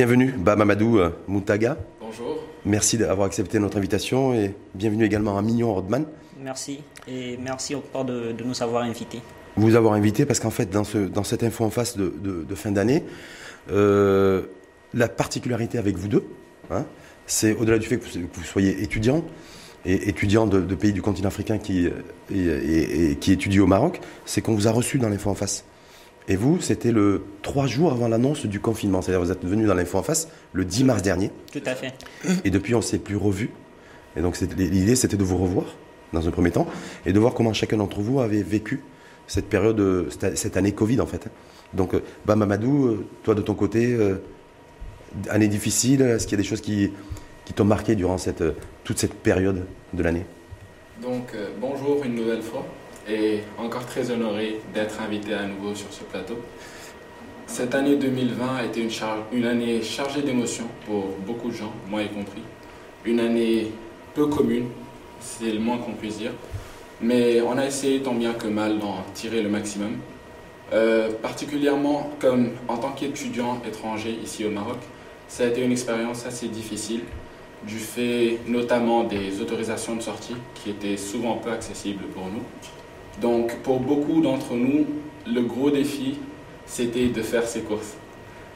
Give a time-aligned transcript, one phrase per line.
[0.00, 1.76] Bienvenue, Bamamadou euh, Moutaga.
[2.00, 2.42] Bonjour.
[2.64, 6.06] Merci d'avoir accepté notre invitation et bienvenue également à Mignon Rodman.
[6.42, 9.20] Merci et merci encore de, de nous avoir invités.
[9.56, 12.54] Vous avoir invité parce qu'en fait, dans, ce, dans cette info en face de, de,
[12.54, 13.04] fin d'année,
[13.70, 14.44] euh,
[14.94, 16.24] la particularité avec vous deux,
[16.70, 16.86] hein,
[17.26, 19.22] c'est au-delà du fait que vous, soyez étudiant,
[19.84, 21.90] et étudiant de, pays du continent africain qui,
[22.34, 25.66] et, qui étudie au Maroc, c'est qu'on vous a reçu dans l'info en face.
[26.30, 29.02] Et vous, c'était le trois jours avant l'annonce du confinement.
[29.02, 31.32] C'est-à-dire vous êtes venu dans l'info en face le 10 mars dernier.
[31.52, 31.92] Tout à fait.
[32.44, 33.50] Et depuis, on ne s'est plus revu.
[34.16, 35.66] Et donc l'idée, c'était de vous revoir
[36.12, 36.68] dans un premier temps
[37.04, 38.80] et de voir comment chacun d'entre vous avait vécu
[39.26, 41.26] cette période, cette année Covid en fait.
[41.74, 44.16] Donc, euh, bah Mamadou, euh, toi de ton côté, euh,
[45.30, 46.92] année difficile, est-ce qu'il y a des choses qui,
[47.44, 48.44] qui t'ont marqué durant cette,
[48.84, 50.26] toute cette période de l'année?
[51.02, 52.64] Donc, bonjour une nouvelle fois
[53.10, 56.38] et encore très honoré d'être invité à nouveau sur ce plateau.
[57.46, 58.86] Cette année 2020 a été
[59.32, 62.42] une, année chargée d'émotions pour beaucoup de gens, moi y compris.
[63.04, 63.72] Une année
[64.14, 64.68] peu commune,
[65.20, 66.32] c'est le moins qu'on puisse dire.
[67.00, 69.96] Mais on a essayé tant bien que mal d'en tirer le maximum.
[70.72, 74.78] Euh, particulièrement comme en tant qu'étudiant étranger ici au Maroc,
[75.26, 77.00] ça a été une expérience assez difficile
[77.66, 82.42] du fait notamment des autorisations de sortie qui étaient souvent peu accessibles pour nous.
[83.20, 84.86] Donc pour beaucoup d'entre nous,
[85.26, 86.18] le gros défi,
[86.66, 87.94] c'était de faire ses courses.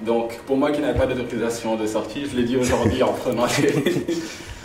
[0.01, 3.47] Donc pour moi qui n'avais pas d'autorisation de sortie, je l'ai dit aujourd'hui en prenant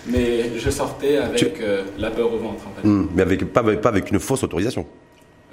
[0.07, 2.87] Mais je sortais avec euh, la peur au ventre en fait.
[2.87, 4.85] Hmm, mais avec, pas, pas avec une fausse autorisation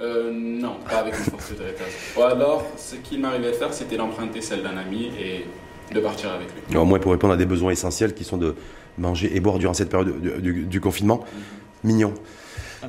[0.00, 1.84] euh, Non, pas avec une fausse autorisation.
[2.16, 5.44] Ou alors, ce qu'il m'arrivait à faire, c'était d'emprunter celle d'un ami et
[5.94, 6.76] de partir avec lui.
[6.76, 8.54] Au moins pour répondre à des besoins essentiels qui sont de
[8.98, 11.24] manger et boire durant cette période du, confinement.
[11.84, 11.92] Mhm.
[11.92, 12.14] Mignon.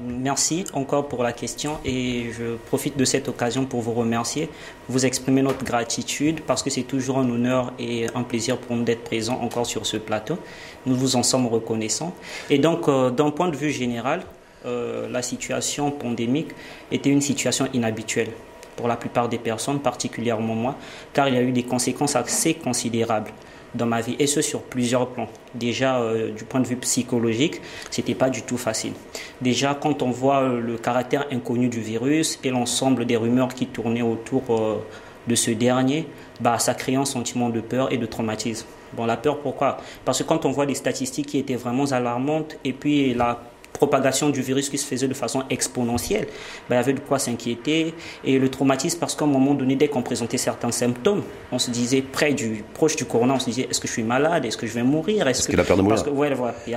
[0.02, 4.50] Merci encore pour la question et je profite de cette occasion pour vous remercier,
[4.90, 8.84] vous exprimer notre gratitude parce que c'est toujours un honneur et un plaisir pour nous
[8.84, 10.38] d'être présents encore sur ce plateau.
[10.86, 12.14] Nous vous en sommes reconnaissants.
[12.50, 14.24] Et donc, euh, d'un point de vue général,
[14.66, 16.50] euh, la situation pandémique
[16.92, 18.32] était une situation inhabituelle
[18.76, 20.76] pour la plupart des personnes, particulièrement moi,
[21.14, 23.32] car il y a eu des conséquences assez considérables
[23.78, 25.30] dans ma vie, et ce sur plusieurs plans.
[25.56, 27.62] Déjà, euh, du point de vue psychologique,
[27.92, 28.94] c'était pas du tout facile.
[29.42, 33.68] Déjà, quand on voit euh, le caractère inconnu du virus et l'ensemble des rumeurs qui
[33.68, 34.84] tournaient autour euh,
[35.28, 36.08] de ce dernier,
[36.42, 38.66] bah, ça crée un sentiment de peur et de traumatisme.
[38.94, 39.78] Bon, la peur, pourquoi?
[40.06, 43.42] Parce que quand on voit des statistiques qui étaient vraiment alarmantes, et puis la
[43.78, 46.28] propagation du virus qui se faisait de façon exponentielle,
[46.70, 47.94] ben, il y avait de quoi s'inquiéter.
[48.24, 51.72] Et le traumatisme, parce qu'à un moment donné, dès qu'on présentait certains symptômes, on se
[51.72, 54.58] disait près du, proche du corona, on se disait est-ce que je suis malade, est-ce
[54.58, 55.28] que je vais mourir?
[55.28, 56.04] Est-ce que, la peur de mourir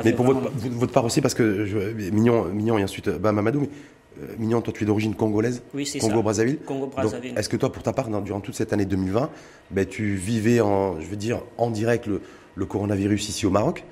[0.05, 1.79] Mais pour votre, part aussi, parce que je,
[2.11, 3.69] Mignon, Mignon et ensuite bah, Mamadou, mais
[4.23, 6.59] euh, Mignon, toi tu es d'origine congolaise, oui, Congo-Brazzaville.
[6.59, 7.35] Congo-Brazzaville.
[7.37, 9.31] Est-ce que toi, pour ta part, durant toute cette année 2020,
[9.71, 12.21] ben, tu vivais en, je veux dire, en direct le,
[12.55, 13.85] le coronavirus ici au Maroc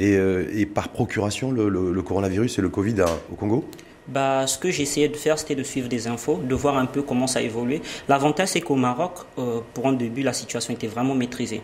[0.00, 3.64] euh, et, par procuration le, coronavirus et le Covid au Congo
[4.08, 7.02] bah, ce que j'essayais de faire, c'était de suivre des infos, de voir un peu
[7.02, 7.80] comment ça évoluait.
[8.08, 11.62] L'avantage, c'est qu'au Maroc, euh, pour un début, la situation était vraiment maîtrisée,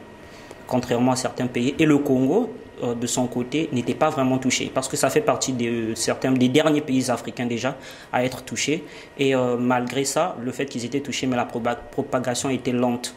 [0.68, 1.74] contrairement à certains pays.
[1.80, 5.20] Et le Congo, euh, de son côté, n'était pas vraiment touché, parce que ça fait
[5.20, 7.76] partie de certains, des derniers pays africains déjà
[8.12, 8.84] à être touchés.
[9.18, 13.16] Et malgré ça, le fait qu'ils étaient touchés, mais la propagation était lente.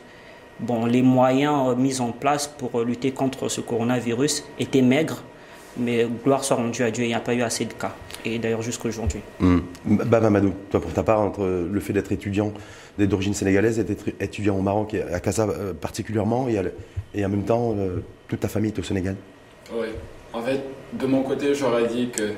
[0.62, 5.24] Bon, les moyens euh, mis en place pour euh, lutter contre ce coronavirus étaient maigres,
[5.76, 7.96] mais gloire soit rendue à Dieu, il n'y a pas eu assez de cas.
[8.26, 9.22] Et d'ailleurs jusqu'à aujourd'hui.
[9.40, 9.58] Mmh.
[9.86, 12.54] Bah, Mamadou, toi pour ta part, entre le fait d'être étudiant
[13.00, 16.62] d'origine sénégalaise et d'être étudiant au Maroc, et à Casa euh, particulièrement, et,
[17.16, 17.76] et, en même temps,
[18.28, 19.16] toute ta famille est au Sénégal?
[19.74, 19.88] Oui.
[20.34, 20.62] En fait,
[20.94, 22.34] de mon côté, j'aurais dit que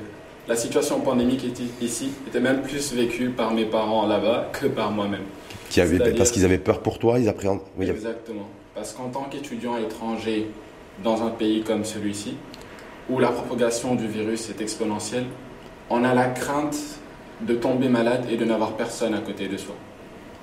[0.48, 1.44] la situation pandémique
[1.82, 5.24] ici était même plus vécue par mes parents là-bas que par moi-même
[6.16, 7.60] parce qu'ils avaient peur pour toi, ils appréhendent.
[7.80, 8.48] Exactement.
[8.74, 10.48] Parce qu'en tant qu'étudiant étranger
[11.02, 12.36] dans un pays comme celui-ci,
[13.10, 15.26] où la propagation du virus est exponentielle,
[15.90, 16.76] on a la crainte
[17.40, 19.74] de tomber malade et de n'avoir personne à côté de soi.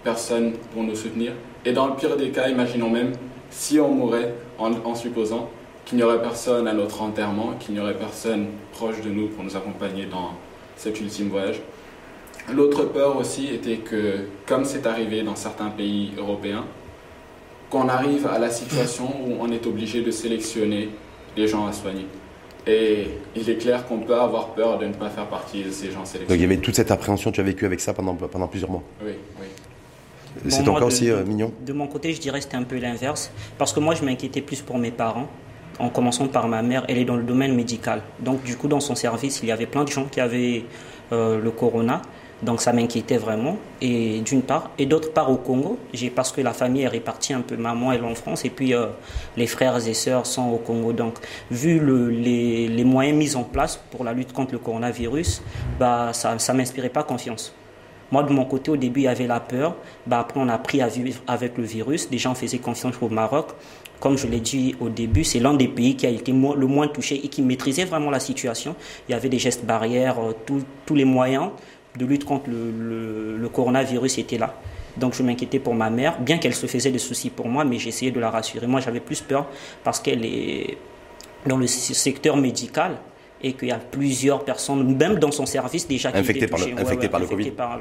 [0.03, 1.33] Personne pour nous soutenir.
[1.65, 3.13] Et dans le pire des cas, imaginons même
[3.50, 5.50] si on mourait en, supposant
[5.85, 9.44] qu'il n'y aurait personne à notre enterrement, qu'il n'y aurait personne proche de nous pour
[9.44, 10.31] nous accompagner dans
[10.75, 11.61] cet ultime voyage.
[12.53, 16.65] L'autre peur aussi était que, comme c'est arrivé dans certains pays européens,
[17.69, 20.89] qu'on arrive à la situation où on est obligé de sélectionner
[21.38, 22.05] les gens à soigner.
[22.67, 25.91] Et il est clair qu'on peut avoir peur de ne pas faire partie de ces
[25.91, 26.27] gens sélectionnés.
[26.27, 28.69] Donc il y avait toute cette appréhension, tu as vécu avec ça pendant, pendant plusieurs
[28.69, 29.47] mois Oui, oui.
[30.47, 31.51] C'est encore aussi euh, mignon?
[31.65, 33.31] De mon côté, je dirais que c'était un peu l'inverse.
[33.57, 35.27] Parce que moi, je m'inquiétais plus pour mes parents.
[35.79, 38.01] En commençant par ma mère, elle est dans le domaine médical.
[38.19, 40.63] Donc, du coup, dans son service, il y avait plein de gens qui avaient
[41.11, 42.01] euh, le corona.
[42.43, 44.71] Donc ça m'inquiétait vraiment, et d'une part.
[44.79, 45.77] Et d'autre part au Congo,
[46.15, 48.73] parce que la famille est répartie un peu, maman elle est en France, et puis
[48.73, 48.88] euh,
[49.38, 50.91] les frères et sœurs sont au Congo.
[50.91, 51.19] Donc
[51.51, 55.43] vu le, les, les, moyens mis en place pour la lutte contre le coronavirus,
[55.79, 57.53] bah, ça ne m'inspirait pas confiance.
[58.11, 59.75] Moi, de mon côté, au début, il y avait la peur.
[60.05, 62.09] Bah, après, on a appris à vivre avec le virus.
[62.09, 63.47] Des gens faisaient confiance au Maroc.
[64.01, 66.88] Comme je l'ai dit au début, c'est l'un des pays qui a été le moins
[66.88, 68.75] touché et qui maîtrisait vraiment la situation.
[69.07, 70.33] Il y avait des gestes barrières, euh,
[70.85, 71.51] tous les moyens
[71.97, 74.55] de lutte contre le, coronavirus était là.
[74.97, 77.79] Donc je m'inquiétais pour ma mère, bien qu'elle se faisait des soucis pour moi, mais
[77.79, 78.67] j'essayais de la rassurer.
[78.67, 79.47] Moi j'avais plus peur
[79.83, 80.77] parce qu'elle est
[81.45, 82.97] dans le secteur médical
[83.43, 86.79] et qu'il y a plusieurs personnes, même dans son service déjà, qui infectées par, le,
[86.79, 87.51] infectées par, le, COVID.
[87.51, 87.79] par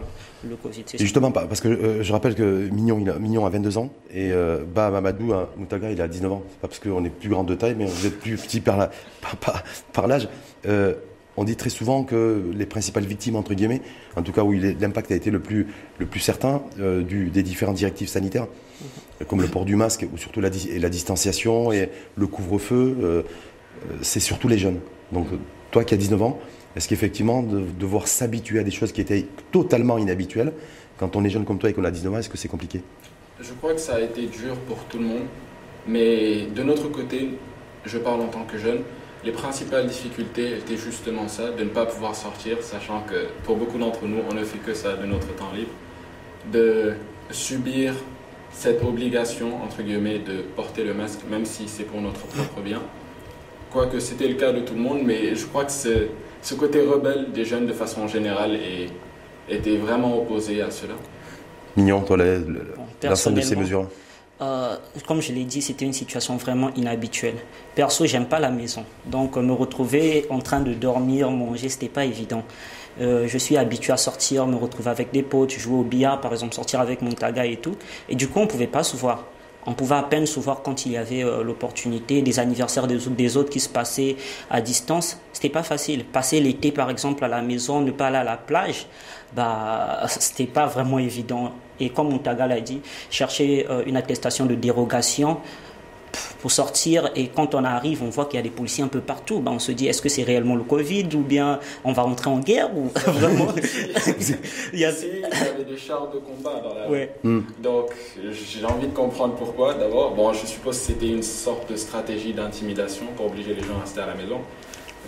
[0.48, 0.84] le, Covid.
[0.98, 4.32] justement, parce que euh, je rappelle que Mignon, il a, Mignon a 22 ans et
[4.32, 6.42] euh, Bah Mamadou Moutaga, il a 19 ans.
[6.60, 8.90] pas parce qu'on est plus grand de taille, mais vous êtes plus petit par l'âge.
[9.20, 9.62] Par,
[9.92, 10.28] par, l'âge.
[10.66, 10.94] Euh,
[11.36, 13.82] on dit très souvent que les principales victimes, entre guillemets,
[14.16, 15.68] en tout cas où l'impact a été le plus,
[15.98, 18.46] le plus certain euh, des différentes directives sanitaires,
[19.20, 19.26] mhm.
[19.26, 23.22] comme le port du masque ou surtout la, la distanciation et le couvre-feu, euh,
[23.90, 24.80] euh, c'est surtout les jeunes.
[25.12, 25.28] Donc
[25.70, 26.38] toi qui as 19 ans,
[26.76, 30.52] est-ce qu'effectivement de devoir s'habituer à des choses qui étaient totalement inhabituelles,
[30.98, 32.82] quand on est jeune comme toi et qu'on a 19 ans, est-ce que c'est compliqué?
[33.40, 35.26] Je crois que ça a été dur pour tout le monde,
[35.86, 37.30] mais de notre côté,
[37.86, 38.80] je parle en tant que jeune,
[39.24, 43.78] les principales difficultés étaient justement ça, de ne pas pouvoir sortir, sachant que pour beaucoup
[43.78, 45.70] d'entre nous, on ne fait que ça de notre temps libre,
[46.52, 46.94] de
[47.30, 47.94] subir
[48.52, 52.80] cette obligation, entre guillemets, de porter le masque, même si c'est pour notre propre bien.
[53.70, 57.30] Quoique c'était le cas de tout le monde, mais je crois que ce côté rebelle
[57.32, 58.58] des jeunes de façon générale
[59.48, 60.94] était vraiment opposé à cela.
[61.76, 62.16] Mignon, toi,
[63.04, 63.86] l'ensemble de ces mesures
[64.40, 64.76] euh,
[65.06, 67.36] comme je l'ai dit, c'était une situation vraiment inhabituelle.
[67.74, 68.84] Perso, j'aime pas la maison.
[69.06, 72.42] Donc, me retrouver en train de dormir, manger, c'était pas évident.
[73.00, 76.32] Euh, je suis habitué à sortir, me retrouver avec des potes, jouer au billard, par
[76.32, 77.76] exemple, sortir avec mon taga et tout.
[78.08, 79.24] Et du coup, on pouvait pas se voir.
[79.66, 82.96] On pouvait à peine se voir quand il y avait euh, l'opportunité, des anniversaires des,
[82.96, 84.16] des, autres qui se passaient
[84.50, 85.18] à distance.
[85.34, 86.04] C'était pas facile.
[86.04, 88.86] Passer l'été, par exemple, à la maison, ne pas aller à la plage,
[89.34, 91.52] bah, c'était pas vraiment évident.
[91.80, 92.80] Et comme Montaga l'a dit,
[93.10, 95.38] chercher euh, une attestation de dérogation
[96.40, 99.00] pour sortir et quand on arrive, on voit qu'il y a des policiers un peu
[99.00, 99.40] partout.
[99.40, 102.30] Ben, on se dit, est-ce que c'est réellement le Covid ou bien on va rentrer
[102.30, 103.48] en guerre ou vraiment
[104.72, 104.94] il, y avait
[105.68, 107.14] des chars de combat dans la ouais.
[107.22, 107.40] Hmm.
[107.62, 107.90] Donc
[108.32, 109.74] j'ai envie de comprendre pourquoi.
[109.74, 113.76] D'abord, bon, je suppose que c'était une sorte de stratégie d'intimidation pour obliger les gens
[113.78, 114.40] à rester à la maison.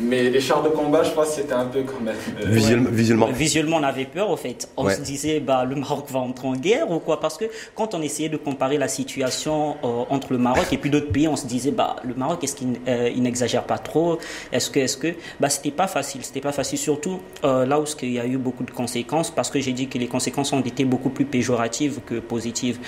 [0.00, 2.16] Mais les chars de combat, je pense que c'était un peu quand même.
[2.40, 3.26] Euh, visuellement.
[3.26, 4.68] Visuellement, on avait peur, au fait.
[4.76, 7.20] On se disait, bah, le Maroc va entrer en guerre ou quoi?
[7.20, 7.44] Parce que
[7.74, 11.28] quand on essayait de comparer la situation euh, entre le Maroc et puis d'autres pays,
[11.28, 14.18] on se disait, bah, le Maroc, est-ce qu'il euh, n'exagère pas trop?
[14.50, 16.24] Est-ce que, est-ce que, bah, c'était pas facile.
[16.24, 19.60] C'était pas facile, surtout là où il y a eu beaucoup de conséquences, parce que
[19.60, 22.78] j'ai dit que les conséquences ont été beaucoup plus péjoratives que positives.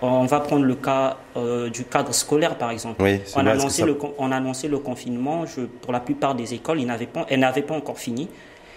[0.00, 1.18] On va prendre le cas
[1.72, 3.02] du cadre scolaire, par exemple.
[3.36, 5.44] on, a annoncé le, on a annoncé le confinement.
[5.46, 8.28] Je, pour la plupart des écoles, ils n'avaient pas, encore fini.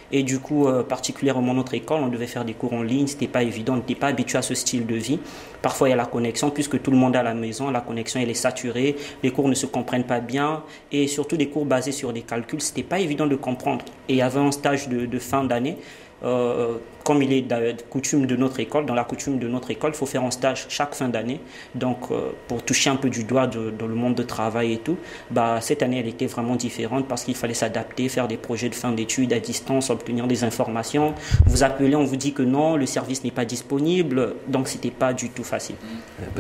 [0.09, 3.27] Et du coup, euh, particulièrement notre école, on devait faire des cours en ligne, c'était
[3.27, 5.19] pas évident, on n'était pas habitué à ce style de vie.
[5.61, 7.81] Parfois, il y a la connexion, puisque tout le monde est à la maison, la
[7.81, 10.63] connexion elle est saturée, les cours ne se comprennent pas bien,
[10.93, 13.83] et surtout des cours basés sur des calculs, c'était pas évident de comprendre.
[14.07, 15.77] Et il y avait un stage de fin d'année
[16.23, 19.91] euh, comme il est de coutume de notre école, dans la coutume de notre école,
[19.93, 21.39] il faut faire un stage chaque fin d'année.
[21.75, 24.97] Donc, euh, pour toucher un peu du doigt dans le monde de travail et tout,
[25.31, 28.75] bah, cette année, elle était vraiment différente parce qu'il fallait s'adapter, faire des projets de
[28.75, 31.13] fin d'études à distance, obtenir des informations.
[31.45, 34.35] Vous appelez, on vous dit que non, le service n'est pas disponible.
[34.47, 35.75] Donc, c'était pas du tout facile.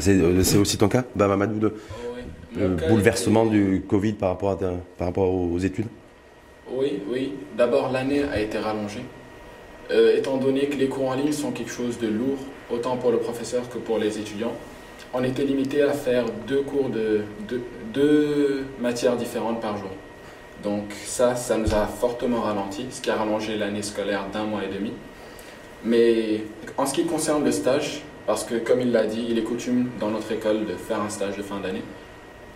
[0.07, 1.73] Euh, c'est aussi ton cas, bah, Mamadou, de,
[2.57, 4.55] le bouleversement du Covid par rapport, à,
[4.97, 5.87] par rapport aux études?
[6.69, 7.33] Oui, oui.
[7.57, 9.03] D'abord, l'année a été rallongée.
[9.89, 12.39] Euh, étant donné que les cours en ligne sont quelque chose de lourd,
[12.69, 14.53] autant pour le professeur que pour les étudiants,
[15.13, 17.21] on était limité à faire deux cours de,
[17.93, 19.91] deux matières différentes par jour.
[20.63, 24.61] Donc ça, ça nous a fortement ralenti, ce qui a rallongé l'année scolaire d'un mois
[24.63, 24.91] et demi.
[25.85, 26.43] Mais
[26.77, 29.89] en ce qui concerne le stage, parce que comme il l'a dit, il est coutume
[29.99, 31.83] dans notre école de faire un stage de fin d'année,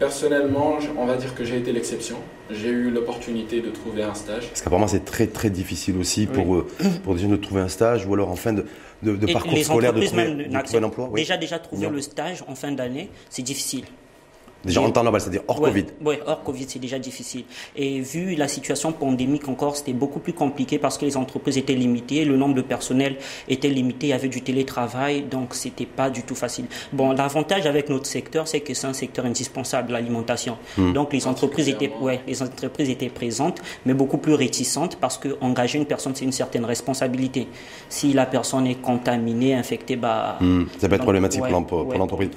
[0.02, 2.16] Personnellement, on va dire que j'ai été l'exception.
[2.50, 4.48] J'ai eu l'opportunité de trouver un stage.
[4.48, 6.68] Parce qu'apparemment, c'est très très difficile aussi pour, eux,
[7.04, 8.66] pour des jeunes de trouver un stage ou alors en fin de,
[9.04, 11.12] de, parcours scolaire de trouver, un emploi.
[11.16, 13.84] Déjà, déjà trouver le stage en fin d'année, c'est difficile.
[14.64, 15.86] Déjà en temps normal, c'est-à-dire hors Covid.
[16.06, 17.46] Oui, hors Covid, c'est déjà difficile.
[17.76, 21.74] Et vu la situation pandémique encore, c'était beaucoup plus compliqué parce que les entreprises étaient
[21.74, 23.18] limitées, le nombre de personnel
[23.50, 26.66] était limité, il y avait du télétravail, donc c'était pas du tout facile.
[26.94, 30.58] Bon, l'avantage avec notre secteur, c'est que c'est un secteur indispensable, l'alimentation.
[30.78, 30.94] Hmm.
[30.94, 35.38] Donc les entreprises étaient, ouais, les entreprises étaient présentes, mais beaucoup plus réticentes parce que
[35.42, 37.48] engager une personne, c'est une certaine responsabilité.
[37.90, 40.38] Si la personne est contaminée, infectée, bah.
[40.40, 40.66] Hmm.
[40.78, 42.30] Ça peut être problématique pour l'entreprise.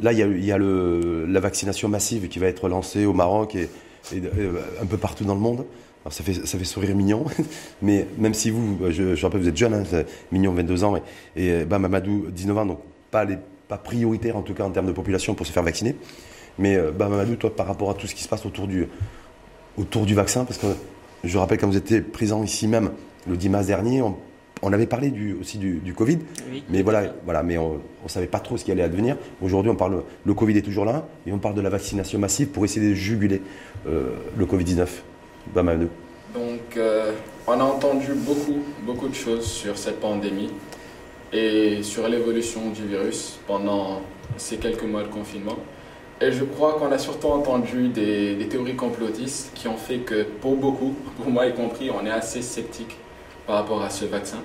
[0.00, 3.68] Là, il y a, la vaccination massive qui va être lancée au Maroc et,
[4.14, 5.64] euh, un peu partout dans le monde.
[6.10, 7.24] Ça fait, ça fait sourire Mignon,
[7.82, 10.96] mais même si vous, je, je rappelle, vous êtes jeune, hein, Mignon 22 ans
[11.34, 12.78] et, et bah, Mamadou 19 ans, donc
[13.10, 15.96] pas, les, pas prioritaire en tout cas en termes de population pour se faire vacciner.
[16.58, 18.86] Mais euh, bah, Mamadou, toi, par rapport à tout ce qui se passe autour du,
[19.76, 20.68] autour du vaccin, parce que
[21.24, 22.90] je rappelle quand vous étiez présent ici même
[23.28, 24.02] le 10 mars dernier,
[24.62, 26.18] on avait parlé du, aussi du, Covid,
[26.70, 29.16] mais voilà, voilà, mais on ne savait pas trop ce qui allait advenir.
[29.42, 32.48] Aujourd'hui, on parle, le Covid est toujours là, et on parle de la vaccination massive
[32.48, 33.42] pour essayer de juguler
[33.86, 34.86] euh, le Covid-19.
[36.34, 37.12] Donc, euh,
[37.46, 40.50] on a entendu beaucoup, beaucoup de choses sur cette pandémie
[41.32, 44.00] et sur l'évolution du virus pendant
[44.38, 45.56] ces quelques mois de confinement.
[46.20, 50.24] Et je crois qu'on a surtout entendu des, des théories complotistes qui ont fait que,
[50.40, 52.96] pour beaucoup, pour moi y compris, on est assez sceptique
[53.46, 54.38] par rapport à ce vaccin.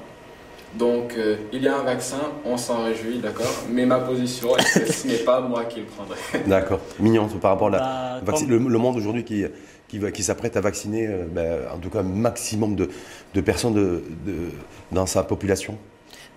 [0.75, 4.79] Donc, euh, il y a un vaccin, on s'en réjouit, d'accord Mais ma position est
[4.79, 6.17] que ce n'est pas moi qui le prendrai.
[6.47, 6.79] D'accord.
[6.97, 9.43] Mignon, par rapport à bah, le, monde aujourd'hui qui,
[9.89, 12.89] qui, qui s'apprête à vacciner, euh, ben, en tout cas, un maximum de,
[13.33, 14.03] de personnes de,
[14.93, 15.77] dans sa population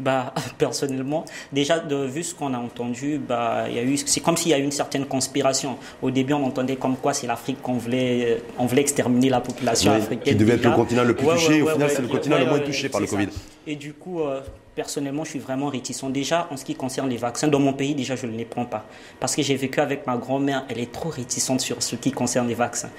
[0.01, 4.37] bah, personnellement, déjà de, vu ce qu'on a entendu, bah, y a eu, c'est comme
[4.37, 5.77] s'il y a eu une certaine conspiration.
[6.03, 9.93] Au début, on entendait comme quoi c'est l'Afrique qu'on voulait, on voulait exterminer la population
[9.93, 10.35] africaine.
[10.35, 11.63] Qui devait être le continent le plus touché.
[11.63, 13.29] au final, c'est le continent le moins touché par le Covid.
[13.67, 14.41] Et du coup, euh,
[14.75, 16.05] personnellement, je suis vraiment réticent.
[16.05, 18.67] Déjà, en ce qui concerne les vaccins, dans mon pays, déjà, je ne les prends
[18.67, 18.85] pas.
[19.21, 22.49] Parce que j'ai vécu avec ma grand-mère, elle est trop réticente sur ce qui concerne
[22.49, 22.91] les vaccins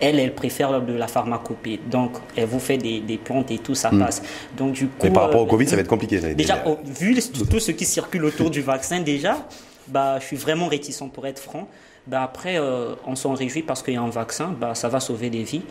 [0.00, 1.80] elle, elle préfère de la pharmacopée.
[1.90, 3.98] Donc, elle vous fait des, plantes et tout, ça hmm.
[3.98, 4.22] passe.
[4.56, 5.04] Donc, du coup.
[5.04, 6.20] Mais par rapport au Covid, ça va être compliqué.
[6.34, 7.16] Déjà, vu
[7.50, 9.46] tout ce qui circule autour du vaccin, déjà,
[9.88, 11.68] bah, je suis vraiment réticent pour être franc.
[12.06, 15.00] Bah, après, euh, on s'en réjouit parce qu'il y a un vaccin, bah, ça va
[15.00, 15.62] sauver des vies.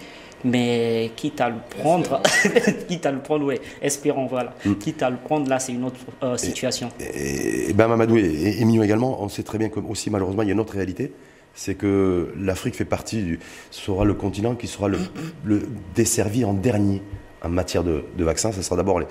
[0.45, 2.21] Mais quitte à le prendre,
[2.87, 4.53] quitte à le prendre, ouais, espérons, voilà.
[4.63, 4.75] Hmm.
[4.75, 6.89] Quitte à le prendre, là, c'est une autre euh, situation.
[7.01, 10.51] Et, ben, Mamadou et, et, également, on sait très bien que aussi, malheureusement, il y
[10.51, 11.11] a une autre réalité
[11.53, 13.37] c'est que l'Afrique fait partie,
[13.71, 15.61] sera le continent qui sera le,
[15.95, 17.01] desservi en dernier
[17.43, 18.51] en matière de, vaccins.
[18.51, 19.01] Ce sera d'abord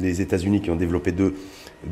[0.00, 1.34] les, États-Unis qui ont développé deux,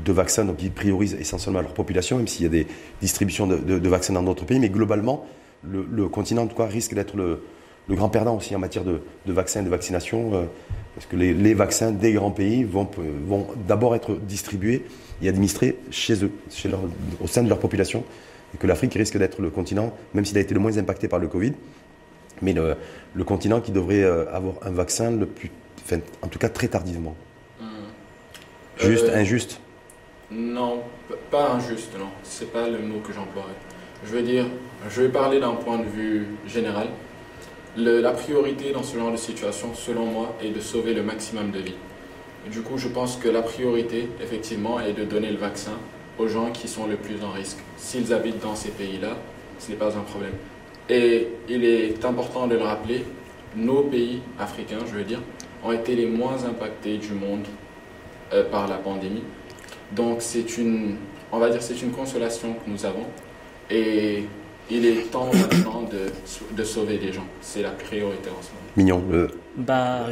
[0.06, 2.66] vaccins, donc ils priorisent essentiellement leur population, même s'il y a des
[3.00, 4.60] distributions de, vaccins dans d'autres pays.
[4.60, 5.26] Mais globalement,
[5.64, 7.40] le, continent, risque d'être le,
[7.88, 10.44] grand perdant aussi en matière de, vaccins et de vaccination, euh,
[10.94, 12.88] parce que les, vaccins des grands pays vont
[13.66, 14.84] d'abord être distribués
[15.22, 16.30] et administrés chez eux,
[17.20, 18.04] au sein de leur population
[18.54, 21.19] et que l'Afrique risque d'être le continent, même s'il a été le moins impacté par
[21.19, 21.52] le Covid,
[22.42, 25.50] mais le, continent qui devrait euh, avoir un vaccin le plus,
[26.23, 27.14] en tout cas très tardivement.
[27.61, 27.64] Hmm.
[28.78, 29.61] Juste, euh, injuste?
[30.30, 30.83] Non,
[31.30, 32.09] pas injuste, non.
[32.23, 33.49] C'est pas le mot que j'emploierais.
[34.04, 34.47] Je veux dire,
[34.88, 36.88] je vais parler d'un point de vue général.
[37.76, 41.59] la priorité dans ce genre de situation, selon moi, est de sauver le maximum de
[41.59, 41.76] vies.
[42.50, 45.73] Du coup, je pense que la priorité, effectivement, est de donner le vaccin
[46.20, 47.58] aux gens qui sont le plus en risque.
[47.76, 49.16] S'ils habitent dans ces pays-là,
[49.58, 50.32] ce n'est pas un problème.
[50.88, 53.04] Et il est important de le rappeler,
[53.56, 55.20] nos pays africains, je veux dire,
[55.64, 57.44] ont été les moins impactés du monde
[58.32, 59.22] euh, par la pandémie.
[59.92, 60.96] Donc c'est une,
[61.32, 63.06] on va dire, c'est une consolation que nous avons.
[63.70, 64.24] Et
[64.70, 67.26] il est temps maintenant de, de sauver des gens.
[67.40, 68.70] C'est la priorité en ce moment.
[68.76, 69.02] Mignon.
[69.12, 70.07] Euh, bah,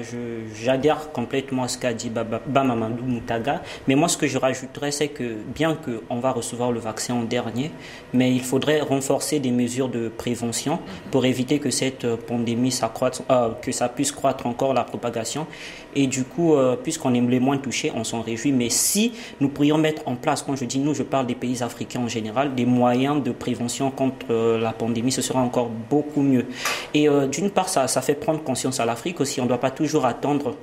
[0.60, 3.62] j'adhère complètement à ce qu'a dit Bamamadou Moutaga.
[3.86, 7.22] Mais moi, ce que je rajouterais, c'est que bien qu'on va recevoir le vaccin en
[7.22, 7.70] dernier,
[8.12, 10.80] mais il faudrait renforcer des mesures de prévention
[11.10, 15.46] pour éviter que cette pandémie s'accroisse, euh, que ça puisse croître encore la propagation.
[15.94, 18.52] Et du coup, euh, puisqu'on est les moins touchés, on s'en réjouit.
[18.52, 21.62] Mais si nous pourrions mettre en place, quand je dis nous, je parle des pays
[21.62, 26.22] africains en général, des moyens de prévention contre euh, la pandémie, ce sera encore beaucoup
[26.22, 26.46] mieux.
[26.94, 29.20] Et d'une part, ça, ça fait prendre conscience à l'Afrique.
[29.38, 30.56] On ne doit pas toujours attendre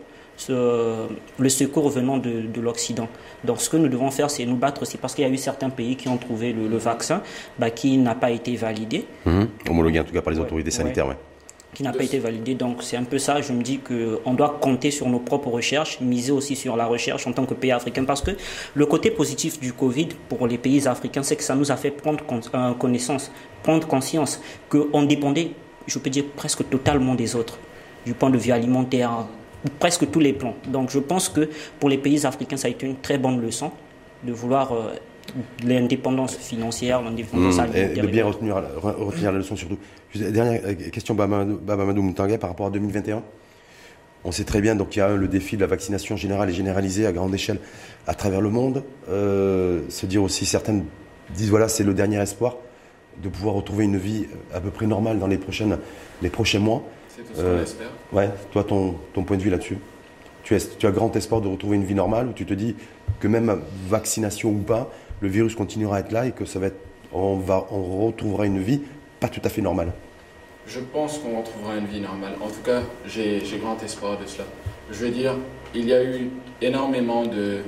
[0.49, 3.07] le secours venant de, l'Occident.
[3.43, 5.37] Donc ce que nous devons faire, c'est nous battre aussi, parce qu'il y a eu
[5.37, 7.21] certains pays qui ont trouvé le, vaccin
[7.57, 9.05] bah, qui n'a pas été validé.
[9.25, 9.43] Mmh.
[9.69, 11.17] Homologué en tout cas par les autorités sanitaires, ouais.
[11.73, 12.55] Qui n'a pas été validé.
[12.55, 15.99] Donc c'est un peu ça, je me dis qu'on doit compter sur nos propres recherches,
[15.99, 18.31] miser aussi sur la recherche en tant que pays africain, parce que
[18.73, 21.91] le côté positif du Covid pour les pays africains, c'est que ça nous a fait
[21.91, 23.29] prendre euh, connaissance,
[23.61, 25.51] prendre conscience qu'on dépendait,
[25.85, 27.59] je peux dire, presque totalement des autres
[28.05, 29.25] du point de vue alimentaire,
[29.79, 30.55] presque tous les plans.
[30.67, 33.71] Donc je pense que pour les pays africains, ça a été une très bonne leçon
[34.23, 34.93] de vouloir euh,
[35.63, 37.91] l'indépendance financière, l'indépendance Mmh, alimentaire.
[37.97, 39.77] et de bien retenir, re- retenir la leçon surtout.
[40.13, 43.21] Juste, Dernière euh, question, Babamadou Babamadou Moutanga, par rapport à 2021.
[44.23, 46.53] On sait très bien, donc il y a le défi de la vaccination générale et
[46.53, 47.59] généralisée à grande échelle
[48.07, 48.83] à travers le monde.
[49.09, 50.85] Euh, se dire aussi, certaines
[51.35, 52.55] disent voilà, c'est le dernier espoir
[53.21, 55.77] de pouvoir retrouver une vie à peu près normale dans les, prochaines,
[56.23, 56.83] les prochains mois.
[57.15, 57.87] C'est tout ce qu'on Euh, espère.
[58.11, 59.77] Ouais, toi, ton, ton point de vue là-dessus
[60.43, 62.75] tu, as- tu as grand espoir de retrouver une vie normale ou tu te dis
[63.19, 64.91] que même vaccination ou pas,
[65.21, 66.79] le virus continuera à être là et que ça va être,
[67.11, 68.81] on, va, on retrouvera une vie
[69.19, 69.91] pas tout à fait normale?
[70.67, 72.33] Je pense qu'on retrouvera une vie normale.
[72.43, 74.43] En tout cas, j'ai j'ai grand espoir de cela.
[74.91, 75.35] Je veux dire,
[75.73, 76.29] il y a eu
[76.61, 77.61] énormément de...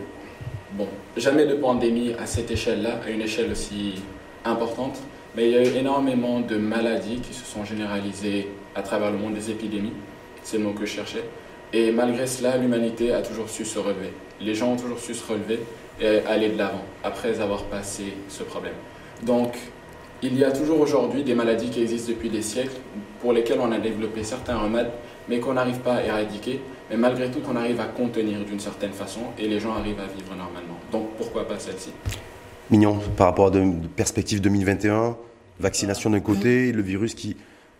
[0.73, 4.03] Bon, jamais de pandémie à cette échelle-là, à une échelle aussi
[4.45, 4.99] importante,
[5.35, 9.17] mais il y a eu énormément de maladies qui se sont généralisées à travers le
[9.17, 9.93] monde, des épidémies,
[10.43, 11.23] c'est le mot que je cherchais.
[11.73, 14.13] Et malgré cela, l'humanité a toujours su se relever.
[14.39, 15.59] Les gens ont toujours su se relever
[15.99, 18.75] et aller de l'avant, après avoir passé ce problème.
[19.23, 19.57] Donc,
[20.21, 22.77] il y a toujours aujourd'hui des maladies qui existent depuis des siècles,
[23.19, 24.91] pour lesquelles on a développé certains remèdes,
[25.27, 28.93] mais qu'on n'arrive pas à éradiquer, mais malgré tout qu'on arrive à contenir d'une certaine
[28.93, 30.77] façon, et les gens arrivent à vivre normalement.
[30.91, 31.89] Donc pourquoi pas celle-ci?
[32.69, 33.63] Mignon, par rapport à de
[33.95, 35.17] perspective 2021,
[35.59, 37.35] vaccination d'un côté, le virus qui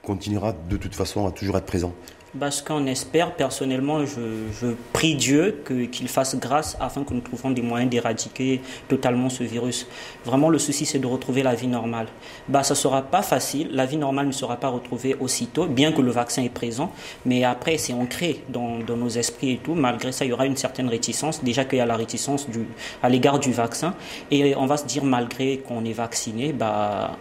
[0.08, 1.94] continuera de toute façon à toujours être présent.
[2.34, 4.22] Bah, ce qu'on espère, personnellement, je,
[4.62, 9.44] je prie Dieu qu'il fasse grâce afin que nous trouvions des moyens d'éradiquer totalement ce
[9.44, 9.88] virus.
[10.24, 12.08] Vraiment, le souci, c'est de retrouver la vie normale.
[12.48, 13.70] Bah, ça sera pas facile.
[13.72, 16.92] La vie normale ne sera pas retrouvée aussitôt, bien que le vaccin est présent.
[17.26, 19.74] Mais après, c'est ancré dans, dans nos esprits et tout.
[19.74, 21.44] Malgré ça, il y aura une certaine réticence.
[21.44, 22.66] Déjà qu'il y a la réticence du,
[23.02, 23.96] à l'égard du vaccin.
[24.32, 27.18] Et on va se dire, malgré qu'on est vacciné, bah,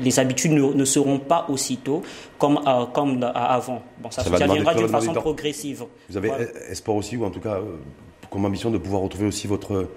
[0.00, 2.02] les habitudes ne, ne seront pas aussitôt
[2.38, 3.82] comme, euh, comme euh, avant.
[3.98, 5.84] Bon, ça, Ça viendra d'une façon progressive.
[6.08, 6.44] Vous avez Voilà.
[6.70, 7.76] espoir aussi, ou en tout cas euh,
[8.30, 9.88] comme ambition de pouvoir retrouver aussi votre,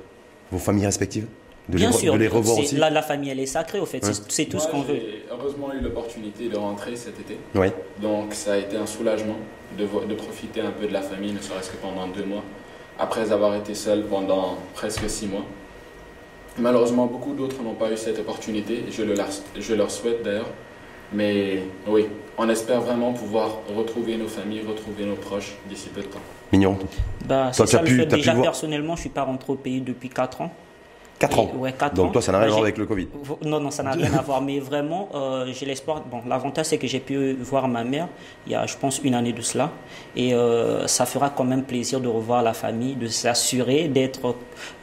[0.52, 1.28] vos familles respectives?
[1.70, 2.78] De Bien les, sûr, de les revoir aussi?
[2.78, 4.02] la, la famille, elle est sacrée, au fait.
[4.06, 4.14] Ouais.
[4.14, 4.96] C'est- C'est tout ce qu'on veut.
[4.96, 7.68] J'ai heureusement eu l'opportunité de rentrer cet été, Oui.
[8.02, 9.36] donc ça a été un soulagement
[9.78, 12.42] de, vo- de profiter un peu de la famille, ne serait-ce que pendant deux mois,
[12.98, 15.44] après avoir été seul pendant presque six mois.
[16.60, 19.28] Malheureusement, beaucoup d'autres n'ont pas eu cette opportunité, je, le, leur-
[19.60, 20.50] je leur souhaite d'ailleurs.
[21.14, 22.06] Mais oui,
[22.38, 26.20] on espère vraiment pouvoir retrouver nos familles, retrouver nos proches d'ici peu de temps.
[26.52, 26.78] Mignon.
[27.26, 28.08] Bah, Toi, as ça le pu- fait.
[28.08, 30.52] pu Déjà, personnellement, je suis pas rentré au pays depuis 4 ans.
[31.20, 31.52] 4 Et- ans.
[31.58, 32.12] Ouais, 4 Donc ans.
[32.12, 33.08] toi, ça n'a rien à voir avec le Covid.
[33.44, 34.42] Non, non, ça n'a rien à voir.
[34.42, 36.02] Mais vraiment, euh, j'ai l'espoir.
[36.10, 38.08] Bon, l'avantage, c'est que j'ai pu voir ma mère
[38.46, 39.72] il y a, je pense, une année de cela.
[40.16, 44.36] Et euh, ça fera quand même plaisir de revoir la famille, de s'assurer, d'être,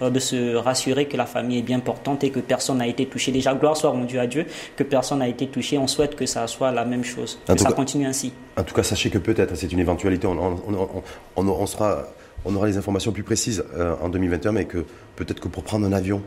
[0.03, 3.07] euh, de se rassurer que la famille est bien portante et que personne n'a été
[3.07, 3.31] touché.
[3.31, 5.79] Déjà, gloire soit rendue à Dieu, que personne n'a été touché.
[5.79, 8.33] On souhaite que ça soit la même chose, En que ça cas- continue ainsi.
[8.57, 11.03] En tout cas, sachez que peut-être, c'est une éventualité, on, on- on-
[11.37, 12.05] on- on sera,
[12.45, 14.85] on aura les informations plus précises euh, en 2021, mais que
[15.17, 16.23] peut-être que pour prendre un avion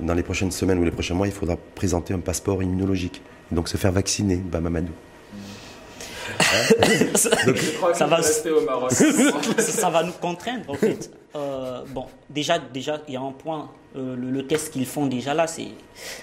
[0.00, 3.22] dans les prochaines semaines ou les prochains mois, il faudra présenter un passeport immunologique.
[3.52, 4.92] Donc se faire vacciner, Bamamadou.
[6.64, 8.90] Je crois que Ça je va vais s- rester au Maroc.
[9.58, 11.10] ça, ça va nous contraindre en fait.
[11.36, 13.68] Euh, bon, déjà, déjà, il y a un point.
[13.96, 15.68] euh, le, le test qu'ils font déjà là, c'est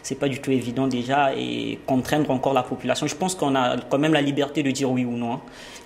[0.03, 3.07] c'est pas du tout évident déjà et contraindre encore la population.
[3.07, 5.41] Je pense qu'on a quand même la liberté de dire oui ou non, hein.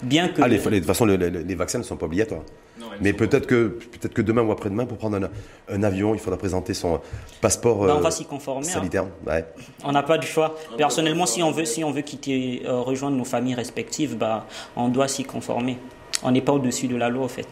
[0.06, 0.42] Bien que.
[0.42, 2.42] Ah, les, les- de toute façon, les, les- les vaccins ne sont pas obligatoires.
[2.80, 5.30] Non, Mais peut-être que, peut que demain ou après-demain, pour prendre un,
[5.74, 7.00] un avion, il faudra présenter son
[7.42, 8.68] passeport Bah, on euh, va s'y conformer.
[8.68, 8.70] hein.
[8.72, 9.06] sanitaire.
[9.26, 9.46] Ouais.
[9.84, 10.56] On n'a pas du choix.
[10.74, 14.46] On Personnellement, si on veut, si on veut quitter, euh, rejoindre nos familles respectives, bah,
[14.76, 15.78] on doit s'y conformer.
[16.24, 17.48] On n'est pas au-dessus de la loi, en fait.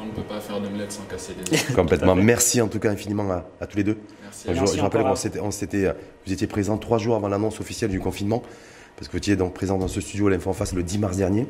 [0.00, 1.72] On ne peut pas faire d'omelette sans casser des œufs.
[1.76, 2.14] Complètement.
[2.16, 3.98] Merci en tout cas infiniment à, à tous les deux.
[4.22, 4.44] Merci.
[4.48, 5.92] Je, Merci je rappelle encore qu'on à- s'était- on s'était, euh,
[6.26, 8.42] vous étiez présents trois jours avant l'annonce officielle du confinement,
[8.96, 10.98] parce que vous étiez donc présent dans ce studio à l'Info en face le 10
[10.98, 11.46] mars dernier.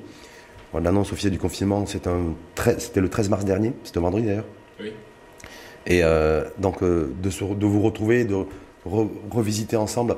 [0.80, 2.10] L'annonce officielle du confinement, c'était
[3.00, 4.46] le 13 mars dernier, c'était vendredi d'ailleurs.
[4.80, 4.92] Oui.
[5.86, 8.36] Et euh, donc euh, de, se- de vous retrouver, de
[8.88, 10.16] re- revisiter ensemble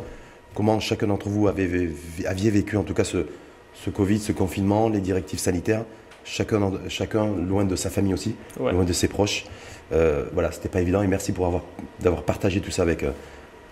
[0.55, 1.91] comment chacun d'entre vous avait,
[2.27, 3.27] aviez vécu en tout cas ce,
[3.75, 5.85] ce Covid, ce confinement, les directives sanitaires,
[6.25, 8.73] chacun, chacun loin de sa famille aussi, Ouais.
[8.73, 9.47] loin de ses proches.
[9.93, 11.63] Euh, voilà, c'était pas évident et merci pour avoir
[12.01, 13.11] d'avoir partagé tout ça avec, euh,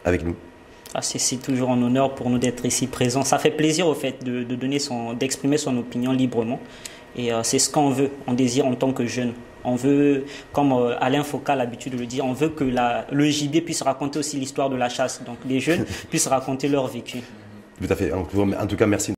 [0.05, 0.35] avec nous.
[0.94, 3.22] Ah, c'est toujours un honneur pour nous d'être ici présents.
[3.22, 6.61] Ça fait plaisir, au fait, de, de donner son, d'exprimer son opinion librement.
[7.16, 9.33] Et euh, c'est ce qu'on veut, on désire en tant que jeune.
[9.64, 13.07] On veut, comme euh, Alain Foucault a l'habitude de le dire, on veut que la,
[13.11, 15.22] le gibier puisse raconter aussi l'histoire de la chasse.
[15.24, 17.18] Donc les jeunes puissent raconter leur vécu.
[17.81, 18.12] Tout à fait.
[18.12, 18.24] En
[18.66, 19.11] tout cas, merci.